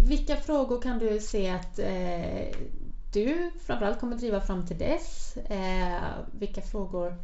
[0.08, 2.58] Vilka frågor kan du se att eh,
[3.14, 5.38] du framförallt kommer driva fram till dess?
[5.38, 6.02] Eh,
[6.40, 7.18] vilka frågor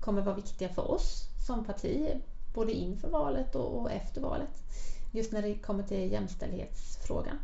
[0.00, 2.06] kommer vara viktiga för oss som parti,
[2.54, 4.62] både inför valet och, efter valet?
[5.12, 7.38] Just när det kommer till jämställdhetsfrågan.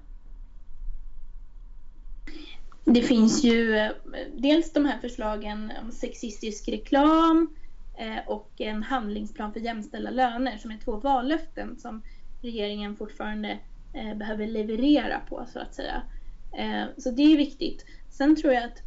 [2.84, 3.90] Det finns ju eh,
[4.36, 7.54] dels de här förslagen om sexistisk reklam
[7.98, 12.02] eh, och en handlingsplan för jämställda löner som är två vallöften som
[12.42, 13.58] regeringen fortfarande
[13.92, 16.02] eh, behöver leverera på så att säga.
[16.96, 17.86] Så det är viktigt.
[18.10, 18.82] Sen tror jag att,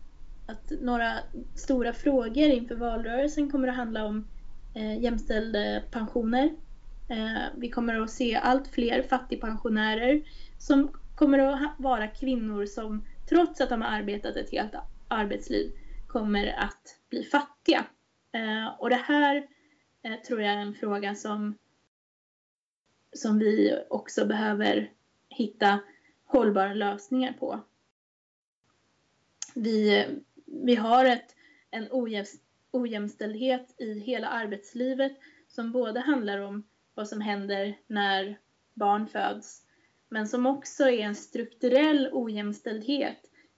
[0.48, 1.14] att några
[1.56, 4.28] stora frågor inför valrörelsen kommer att handla om
[4.76, 6.56] eh, jämställda pensioner.
[7.10, 10.22] Eh, vi kommer att se allt fler fattigpensionärer
[10.60, 14.76] som kommer att vara kvinnor som trots att de har arbetat ett helt
[15.08, 15.72] arbetsliv
[16.08, 17.86] kommer att bli fattiga.
[18.32, 19.48] Eh, och det här
[20.04, 21.58] eh, tror jag är en fråga som,
[23.14, 24.92] som vi också behöver
[25.30, 25.80] hitta
[26.26, 27.60] hållbara lösningar på.
[29.56, 30.06] Vi,
[30.48, 31.36] vi har ett,
[31.72, 31.88] en
[32.72, 38.40] ojämställdhet i hela arbetslivet som både handlar om vad som händer när
[38.74, 39.62] barn föds
[40.10, 43.18] men som också är en strukturell ojämställdhet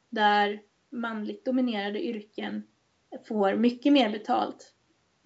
[0.09, 2.63] där manligt dominerade yrken
[3.27, 4.73] får mycket mer betalt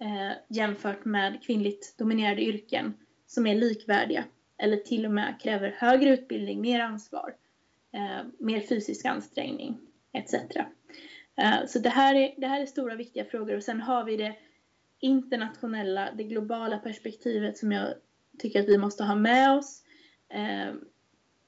[0.00, 2.94] eh, jämfört med kvinnligt dominerade yrken
[3.26, 4.24] som är likvärdiga
[4.56, 7.34] eller till och med kräver högre utbildning, mer ansvar,
[7.92, 9.78] eh, mer fysisk ansträngning
[10.12, 10.34] etc.
[11.36, 14.16] Eh, så det här, är, det här är stora viktiga frågor och sen har vi
[14.16, 14.36] det
[15.00, 17.94] internationella, det globala perspektivet som jag
[18.38, 19.82] tycker att vi måste ha med oss.
[20.28, 20.74] Eh,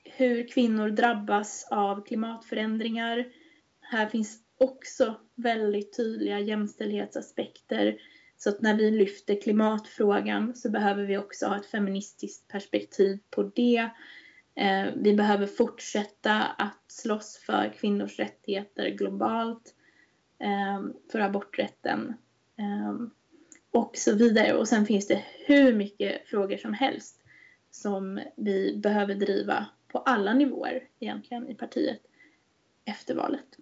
[0.04, 3.26] hur kvinnor drabbas av klimatförändringar.
[3.80, 7.98] Här finns också väldigt tydliga jämställdhetsaspekter.
[8.36, 13.42] Så att när vi lyfter klimatfrågan så behöver vi också ha ett feministiskt perspektiv på
[13.42, 13.90] det.
[14.56, 19.74] Eh, vi behöver fortsätta att slåss för kvinnors rättigheter globalt,
[20.38, 22.14] eh, för aborträtten
[22.58, 22.94] eh,
[23.70, 24.54] och så vidare.
[24.54, 27.22] Och sen finns det hur mycket frågor som helst
[27.70, 32.00] som vi behöver driva på alla nivåer egentligen i partiet
[32.84, 33.58] efter valet.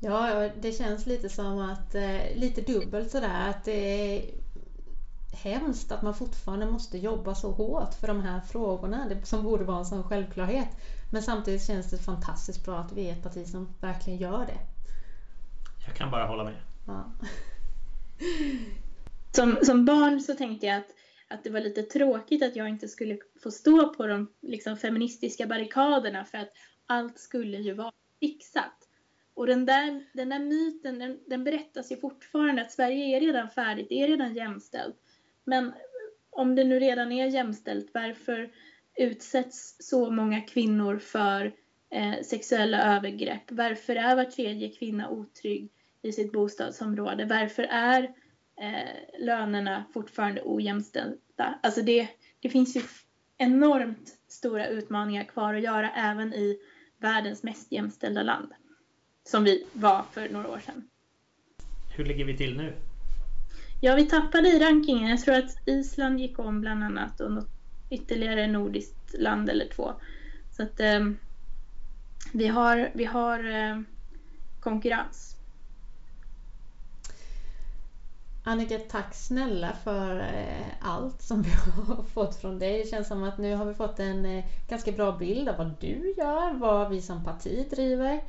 [0.00, 4.43] Ja, det känns lite som att, eh, lite dubbelt sådär, att det är
[5.34, 9.64] hemskt att man fortfarande måste jobba så hårt för de här frågorna, det som borde
[9.64, 10.68] vara en sån självklarhet.
[11.12, 14.58] Men samtidigt känns det fantastiskt bra att vi är ett parti som verkligen gör det.
[15.86, 16.56] Jag kan bara hålla med.
[16.86, 17.12] Ja.
[19.32, 20.90] Som, som barn så tänkte jag att,
[21.28, 25.46] att det var lite tråkigt att jag inte skulle få stå på de liksom, feministiska
[25.46, 26.52] barrikaderna för att
[26.86, 28.88] allt skulle ju vara fixat.
[29.34, 33.50] Och den där, den där myten, den, den berättas ju fortfarande att Sverige är redan
[33.50, 34.96] färdigt, det är redan jämställt.
[35.44, 35.72] Men
[36.30, 38.50] om det nu redan är jämställt, varför
[38.96, 41.52] utsätts så många kvinnor för
[41.90, 43.50] eh, sexuella övergrepp?
[43.50, 45.70] Varför är var tredje kvinna otrygg
[46.02, 47.24] i sitt bostadsområde?
[47.24, 48.02] Varför är
[48.60, 51.58] eh, lönerna fortfarande ojämställda?
[51.62, 52.08] Alltså det,
[52.40, 52.82] det finns ju
[53.38, 56.58] enormt stora utmaningar kvar att göra även i
[56.98, 58.52] världens mest jämställda land
[59.24, 60.88] som vi var för några år sedan.
[61.96, 62.72] Hur ligger vi till nu?
[63.80, 65.10] Ja, vi tappade i rankingen.
[65.10, 67.48] Jag tror att Island gick om bland annat och något
[67.90, 69.92] ytterligare nordiskt land eller två.
[70.56, 71.00] Så att eh,
[72.32, 73.80] vi har, vi har eh,
[74.60, 75.36] konkurrens.
[78.46, 82.78] Annika, tack snälla för eh, allt som vi har fått från dig.
[82.78, 85.70] Det känns som att nu har vi fått en eh, ganska bra bild av vad
[85.80, 88.20] du gör, vad vi som parti driver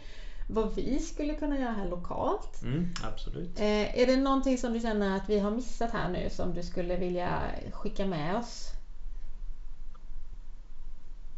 [0.47, 2.61] vad vi skulle kunna göra här lokalt.
[2.63, 3.59] Mm, absolut.
[3.59, 6.63] Eh, är det någonting som du känner att vi har missat här nu som du
[6.63, 8.71] skulle vilja skicka med oss?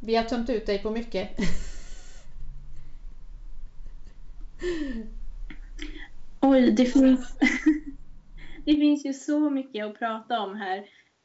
[0.01, 1.29] Vi har tömt ut dig på mycket.
[6.41, 7.37] Oj, det finns,
[8.65, 10.77] det finns ju så mycket att prata om här.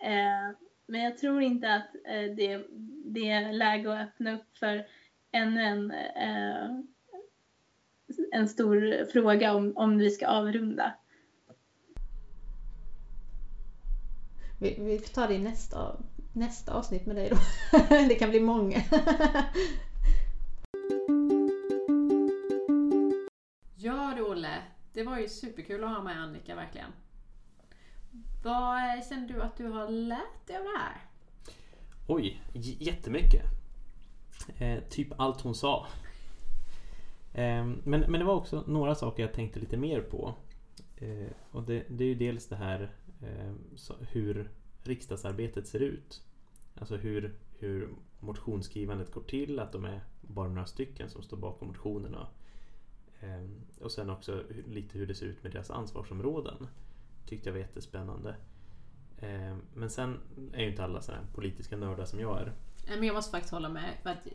[0.05, 2.67] Eh, men jag tror inte att eh, det,
[3.05, 4.87] det är läge att öppna upp för
[5.33, 6.69] ännu en eh,
[8.33, 10.95] en stor fråga om, om vi ska avrunda.
[14.61, 15.97] Vi, vi tar det i nästa,
[16.33, 17.37] nästa avsnitt med dig då.
[18.09, 18.77] det kan bli många.
[23.77, 26.91] ja du Olle, det var ju superkul att ha med Annika verkligen.
[28.45, 31.01] Vad känner du att du har lärt dig av det här?
[32.07, 32.43] Oj,
[32.81, 33.43] jättemycket.
[34.59, 35.87] Eh, typ allt hon sa.
[37.35, 40.35] Ehm, men, men det var också några saker jag tänkte lite mer på.
[40.97, 42.91] Eh, och det, det är ju dels det här
[43.23, 43.59] ehm,
[44.01, 44.51] hur
[44.83, 46.23] riksdagsarbetet ser ut.
[46.75, 47.89] Alltså hur, hur
[48.21, 52.27] motionsskrivandet går till, att de är bara några stycken som står bakom motionerna.
[53.21, 56.67] Ehm, och sen också lite hur det ser ut med deras ansvarsområden.
[57.27, 58.37] Tyckte jag var jättespännande.
[59.75, 60.19] Men sen
[60.53, 62.53] är ju inte alla sådana politiska nördar som jag är.
[62.87, 63.95] Men jag måste faktiskt hålla med.
[64.03, 64.27] För att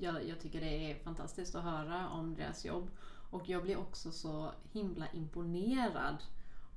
[0.00, 2.90] jag, jag tycker det är fantastiskt att höra om deras jobb.
[3.30, 6.16] Och jag blir också så himla imponerad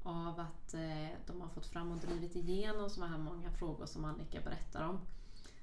[0.04, 4.06] av att eh, de har fått fram och drivit igenom så här många frågor som
[4.06, 5.00] Annika berättar om.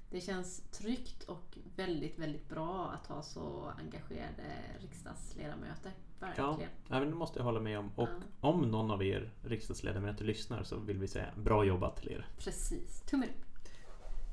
[0.09, 4.43] Det känns tryggt och väldigt, väldigt bra att ha så engagerade
[4.79, 5.91] riksdagsledamöter.
[6.19, 6.69] Verkligen.
[6.87, 7.91] Ja, det måste jag hålla med om.
[7.95, 8.09] Och
[8.41, 8.49] ja.
[8.49, 12.27] om någon av er riksdagsledamöter lyssnar så vill vi säga bra jobbat till er.
[12.37, 13.46] Precis, tummen upp.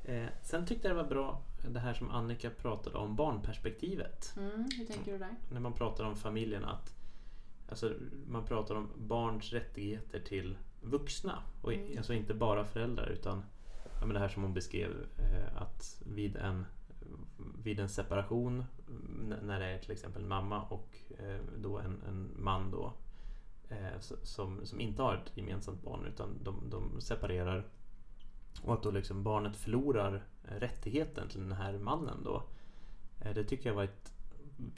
[0.05, 4.33] Eh, sen tyckte jag det var bra det här som Annika pratade om barnperspektivet.
[4.37, 5.35] Mm, hur tänker du där?
[5.51, 6.95] När man pratar om familjen att
[7.69, 7.93] alltså,
[8.27, 11.43] man pratar om barns rättigheter till vuxna.
[11.61, 11.97] Och Mm.
[11.97, 13.43] alltså inte bara föräldrar utan
[13.99, 16.65] ja, men det här som hon beskrev eh, att vid en,
[17.63, 18.63] vid en separation
[19.41, 22.93] när det är till exempel mamma och eh, då en, en man då
[23.69, 27.65] eh, som, som inte har ett gemensamt barn utan de, de separerar
[28.63, 32.43] och att då liksom barnet förlorar eh, rättigheten till den här mannen då.
[33.21, 34.13] Eh, Det tycker jag var ett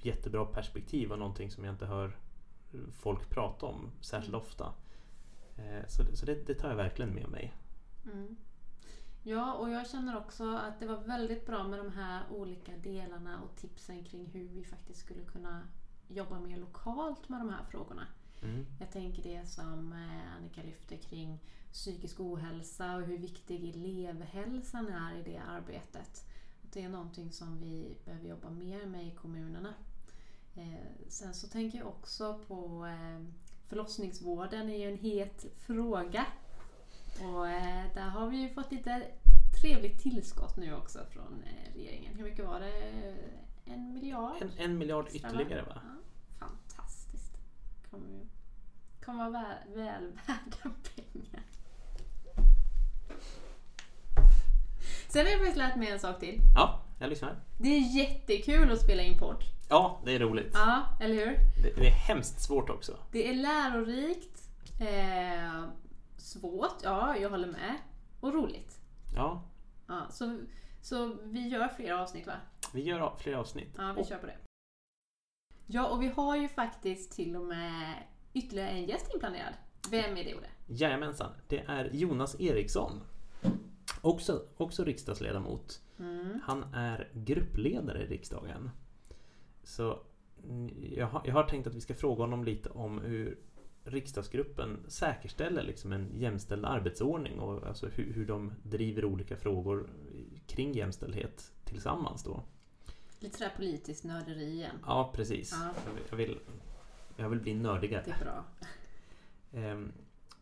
[0.01, 2.17] jättebra perspektiv och någonting som jag inte hör
[2.91, 4.73] folk prata om särskilt ofta.
[5.57, 7.53] Eh, Så, så det, det tar jag verkligen med mig.
[8.05, 8.37] Mm.
[9.23, 13.41] Ja, och jag känner också att det var väldigt bra med de här olika delarna
[13.41, 15.61] och tipsen kring hur vi faktiskt skulle kunna
[16.07, 18.07] jobba mer lokalt med de här frågorna.
[18.41, 18.65] Mm.
[18.79, 21.39] Jag tänker det som eh, Annika lyfter kring
[21.77, 26.25] psykisk ohälsa och hur viktig elevhälsan är i det arbetet.
[26.61, 29.73] Det är någonting som vi behöver jobba mer med i kommunerna.
[30.55, 33.25] Eh, Sen så tänker jag också på eh,
[33.67, 36.25] förlossningsvården är ju en het fråga.
[37.21, 39.07] Och eh, där har vi ju fått lite
[39.61, 42.15] trevligt tillskott nu också från regeringen.
[42.15, 42.73] Hur mycket var det?
[43.65, 44.41] En miljard?
[44.41, 45.81] En, en miljard ytterligare va?
[46.39, 47.37] Ja, fantastiskt.
[47.91, 48.19] Kommer,
[49.05, 51.43] kommer vara väl, väl värda pengar.
[55.07, 56.39] Sen har jag faktiskt lärt mig en sak till.
[56.55, 57.35] Ja, jag lyssnar.
[57.59, 59.43] Det är jättekul att spela in podd.
[59.69, 60.51] Ja, det är roligt.
[60.53, 61.37] Ja, eller hur?
[61.63, 62.97] Det, det är hemskt svårt också.
[63.11, 64.49] Det är lärorikt,
[64.81, 65.63] eh,
[66.17, 67.75] svårt, ja jag håller med,
[68.19, 68.79] och roligt.
[69.15, 69.43] Ja,
[69.87, 70.39] Ja, så,
[70.81, 72.33] så vi gör fler avsnitt va?
[72.73, 73.75] vi gör av- fler avsnitt.
[73.77, 74.37] Ja, vi Och- kör på det.
[75.67, 77.93] Ja, och vi har ju faktiskt till och med
[78.33, 79.53] ytterligare en gäst inplanerad.
[79.91, 80.47] Vem är det Olle?
[80.67, 83.01] Jajamensan, det är Jonas Eriksson.
[84.01, 85.81] Också, också riksdagsledamot.
[85.99, 86.39] Mm.
[86.43, 88.69] Han är gruppledare i riksdagen.
[89.63, 89.99] Så
[90.91, 93.37] jag har, jag har tänkt att vi ska fråga honom lite om hur
[93.83, 99.89] riksdagsgruppen säkerställer liksom en jämställd arbetsordning och alltså hur, hur de driver olika frågor
[100.47, 102.43] kring jämställdhet tillsammans då.
[103.19, 104.75] Lite sådär politiskt nörderi igen.
[104.85, 105.51] Ja, precis.
[105.51, 105.73] Ja.
[105.85, 106.39] Jag, vill, jag, vill,
[107.15, 108.03] jag vill bli nördigare.
[108.05, 108.43] Det är bra.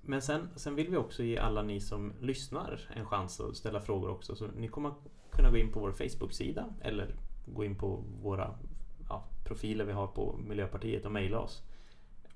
[0.05, 3.81] Men sen, sen vill vi också ge alla ni som lyssnar en chans att ställa
[3.81, 4.35] frågor också.
[4.35, 4.93] Så ni kommer
[5.31, 8.55] kunna gå in på vår Facebook-sida eller gå in på våra
[9.09, 11.61] ja, profiler vi har på Miljöpartiet och mejla oss.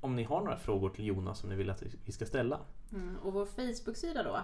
[0.02, 2.60] Om ni har några frågor till Jonas som ni vill att vi ska ställa.
[2.94, 3.16] Mm.
[3.24, 4.40] Och vår Facebook-sida då,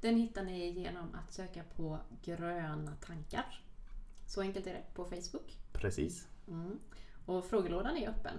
[0.00, 3.62] den hittar ni genom att söka på gröna tankar.
[4.26, 5.58] Så enkelt är det på Facebook.
[5.72, 6.28] Precis.
[6.48, 6.78] Mm.
[7.26, 8.34] Och frågelådan är öppen.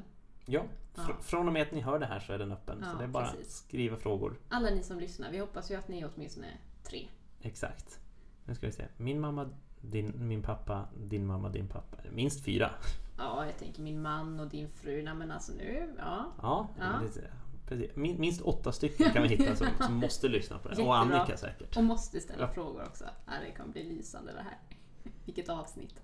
[0.45, 0.61] Ja,
[0.95, 1.15] fr- Ja.
[1.21, 2.83] från och med att ni hör det här så är den öppen.
[2.83, 3.53] så Ja, det är bara att precis.
[3.55, 4.39] skriva frågor.
[4.49, 6.47] Alla ni som lyssnar, vi hoppas ju att ni är åtminstone
[6.83, 7.07] tre.
[7.41, 7.99] Exakt.
[8.45, 8.83] Nu ska vi se.
[8.97, 9.49] Min mamma,
[9.81, 11.97] din, min pappa, din mamma, din pappa.
[12.11, 12.71] Minst fyra.
[13.17, 15.03] Ja, jag tänker min man och din fru.
[15.03, 16.25] Nej men alltså nu, ja.
[16.41, 17.01] Ja, Ja.
[17.03, 17.31] lite-
[17.67, 17.95] precis.
[17.95, 20.73] Min- minst åtta stycken kan vi hitta som, som måste lyssna på det.
[20.75, 20.95] Och Jättebra.
[21.19, 21.77] Annika säkert.
[21.77, 23.05] Och måste ställa frågor också.
[23.25, 24.57] Ja, det kommer bli lysande det här.
[25.25, 25.95] Vilket avsnitt.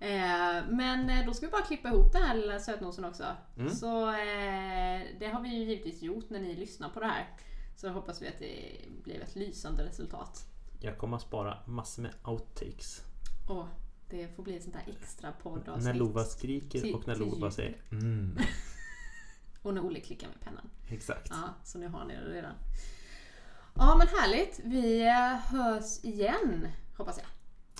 [0.00, 3.24] Eh, men eh, då ska vi bara klippa ihop den här lilla sötnosen också.
[3.56, 3.70] Mm.
[3.70, 7.28] Så eh, det har vi ju givetvis gjort när ni lyssnar på det här.
[7.76, 10.46] Så hoppas vi att det blir ett lysande resultat.
[10.80, 13.02] Jag kommer att spara massor med outtakes.
[13.48, 13.66] Och
[14.10, 15.84] det får bli ett sånt här extra poddavsnitt.
[15.84, 18.38] När Lova skriker Till- och när Lova säger mm.
[19.62, 20.70] Och när Olle klickar med pennan.
[20.88, 21.28] Exakt.
[21.30, 22.54] Ja, så nu har ni det redan.
[23.74, 24.60] Ja men härligt.
[24.64, 25.10] Vi
[25.50, 26.68] hörs igen
[27.00, 27.26] hoppas jag.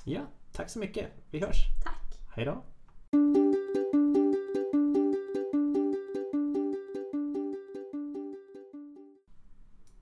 [0.05, 0.21] Ja,
[0.53, 1.07] tack så mycket.
[1.31, 1.57] Vi hörs.
[1.85, 2.19] Tack.
[2.35, 2.63] Hej då.